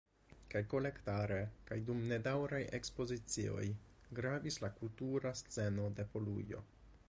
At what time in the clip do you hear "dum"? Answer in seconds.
1.89-1.99